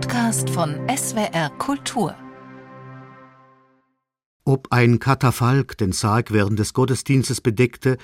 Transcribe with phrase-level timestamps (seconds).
[0.00, 2.14] Podcast von SWR Kultur.
[4.44, 7.98] Ob ein Katafalk den Sarg während des Gottesdienstes bedeckte,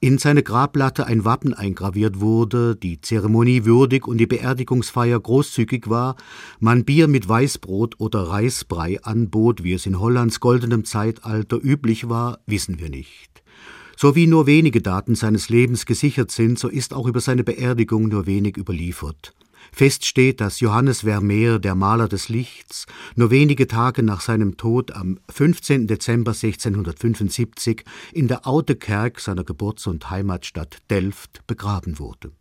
[0.00, 6.16] in seine Grablatte ein Wappen eingraviert wurde, die Zeremonie würdig und die Beerdigungsfeier großzügig war,
[6.58, 12.40] man Bier mit Weißbrot oder Reisbrei anbot, wie es in Hollands goldenem Zeitalter üblich war,
[12.46, 13.44] wissen wir nicht.
[13.96, 18.08] So wie nur wenige Daten seines Lebens gesichert sind, so ist auch über seine Beerdigung
[18.08, 19.32] nur wenig überliefert.
[19.72, 24.92] Fest steht, dass Johannes Vermeer, der Maler des Lichts, nur wenige Tage nach seinem Tod
[24.92, 25.86] am 15.
[25.86, 32.32] Dezember 1675 in der Aute Kerk seiner Geburts- und Heimatstadt Delft begraben wurde.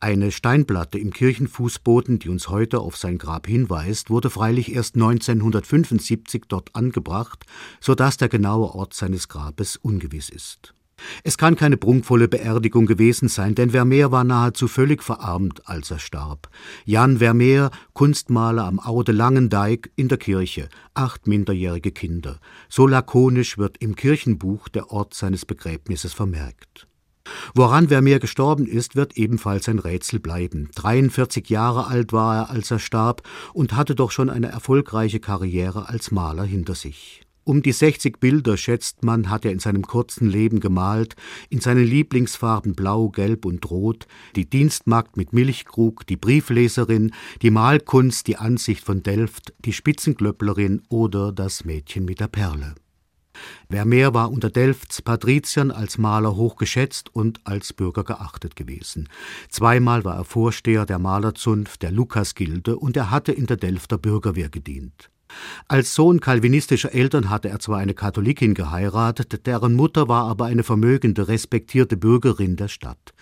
[0.00, 6.44] Eine Steinplatte im Kirchenfußboden, die uns heute auf sein Grab hinweist, wurde freilich erst 1975
[6.48, 7.44] dort angebracht,
[7.80, 10.74] so dass der genaue Ort seines Grabes ungewiss ist.
[11.24, 15.98] Es kann keine prunkvolle Beerdigung gewesen sein, denn Vermeer war nahezu völlig verarmt, als er
[15.98, 16.48] starb.
[16.84, 22.38] Jan Vermeer, Kunstmaler am Aude Langendijk in der Kirche, acht minderjährige Kinder.
[22.68, 26.88] So lakonisch wird im Kirchenbuch der Ort seines Begräbnisses vermerkt.
[27.54, 30.70] Woran Vermeer gestorben ist, wird ebenfalls ein Rätsel bleiben.
[30.74, 33.22] 43 Jahre alt war er, als er starb,
[33.52, 37.27] und hatte doch schon eine erfolgreiche Karriere als Maler hinter sich.
[37.48, 41.16] Um die 60 Bilder, schätzt man, hat er in seinem kurzen Leben gemalt,
[41.48, 48.26] in seinen Lieblingsfarben Blau, Gelb und Rot, die Dienstmagd mit Milchkrug, die Briefleserin, die Malkunst,
[48.26, 52.74] die Ansicht von Delft, die Spitzenklöpplerin oder das Mädchen mit der Perle.
[53.70, 59.08] Vermeer war unter Delfts Patriziern als Maler hochgeschätzt und als Bürger geachtet gewesen.
[59.48, 64.50] Zweimal war er Vorsteher der Malerzunft der Lukasgilde und er hatte in der Delfter Bürgerwehr
[64.50, 65.08] gedient.
[65.66, 70.62] Als Sohn kalvinistischer Eltern hatte er zwar eine Katholikin geheiratet, deren Mutter war aber eine
[70.62, 73.12] vermögende, respektierte Bürgerin der Stadt.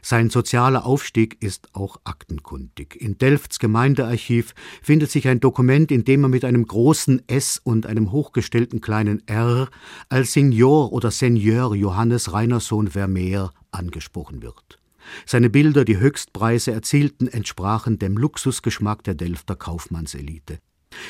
[0.00, 2.96] Sein sozialer Aufstieg ist auch aktenkundig.
[3.00, 7.86] In Delfts Gemeindearchiv findet sich ein Dokument, in dem er mit einem großen S und
[7.86, 9.68] einem hochgestellten kleinen R
[10.08, 14.78] als Signor oder Seigneur Johannes Reinersohn Vermeer angesprochen wird.
[15.26, 20.58] Seine Bilder, die Höchstpreise erzielten, entsprachen dem Luxusgeschmack der Delfter Kaufmannselite.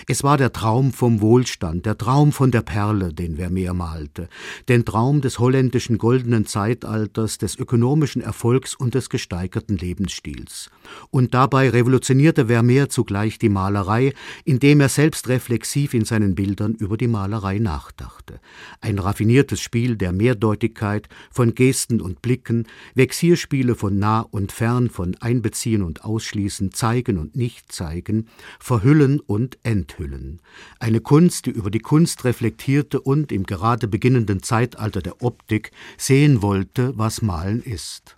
[0.07, 4.29] Es war der Traum vom Wohlstand, der Traum von der Perle, den Vermeer malte,
[4.69, 10.71] den Traum des holländischen goldenen Zeitalters, des ökonomischen Erfolgs und des gesteigerten Lebensstils.
[11.11, 16.97] Und dabei revolutionierte Vermeer zugleich die Malerei, indem er selbst reflexiv in seinen Bildern über
[16.97, 18.41] die Malerei nachdachte.
[18.81, 25.17] Ein raffiniertes Spiel der Mehrdeutigkeit, von Gesten und Blicken, Vexierspiele von nah und fern, von
[25.21, 28.29] Einbeziehen und Ausschließen, Zeigen und Nicht-Zeigen,
[28.59, 30.41] Verhüllen und enthüllen.
[30.81, 36.41] Eine Kunst, die über die Kunst reflektierte und im gerade beginnenden Zeitalter der Optik sehen
[36.41, 38.17] wollte, was Malen ist.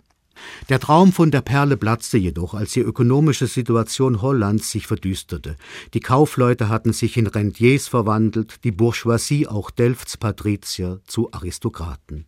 [0.69, 5.57] Der Traum von der Perle platzte jedoch, als die ökonomische Situation Hollands sich verdüsterte.
[5.93, 12.25] Die Kaufleute hatten sich in Rentiers verwandelt, die Bourgeoisie, auch Delfts Patrizier, zu Aristokraten.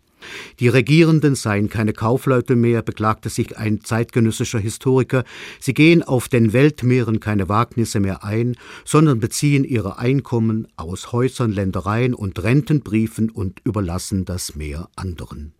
[0.60, 5.24] Die Regierenden seien keine Kaufleute mehr, beklagte sich ein zeitgenössischer Historiker,
[5.60, 11.52] sie gehen auf den Weltmeeren keine Wagnisse mehr ein, sondern beziehen ihre Einkommen aus Häusern,
[11.52, 15.54] Ländereien und Rentenbriefen und überlassen das Meer anderen.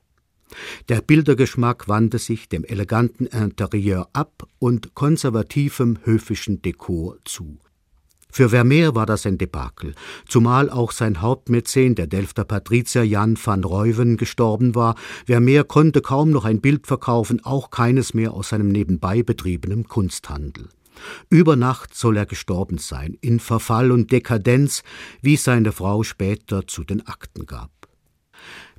[0.90, 7.58] Der Bildergeschmack wandte sich dem eleganten Interieur ab und konservativem höfischen Dekor zu.
[8.36, 9.94] Für Vermeer war das ein Debakel,
[10.28, 14.96] zumal auch sein Hauptmäzen, der Delfter Patrizier Jan van Reuven, gestorben war.
[15.28, 20.70] Vermeer konnte kaum noch ein Bild verkaufen, auch keines mehr aus seinem nebenbei betriebenen Kunsthandel.
[21.30, 24.82] Über Nacht soll er gestorben sein, in Verfall und Dekadenz,
[25.22, 27.70] wie seine Frau später zu den Akten gab.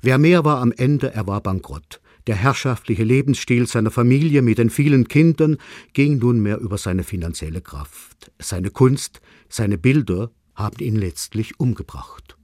[0.01, 2.01] Vermeer war am Ende, er war bankrott.
[2.27, 5.57] Der herrschaftliche Lebensstil seiner Familie mit den vielen Kindern
[5.93, 8.31] ging nunmehr über seine finanzielle Kraft.
[8.39, 12.35] Seine Kunst, seine Bilder haben ihn letztlich umgebracht.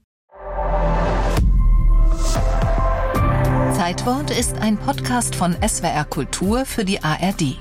[3.74, 7.58] Zeitwort ist ein Podcast von SWR Kultur für die ARD.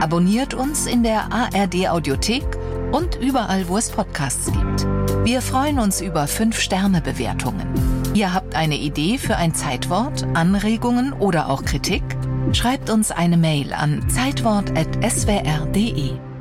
[0.00, 2.44] Abonniert uns in der ARD Audiothek
[2.92, 4.86] und überall, wo es Podcasts gibt.
[5.24, 7.93] Wir freuen uns über 5-Sterne-Bewertungen.
[8.14, 12.04] Ihr habt eine Idee für ein Zeitwort, Anregungen oder auch Kritik?
[12.52, 16.33] Schreibt uns eine Mail an zeitwort.swr.de.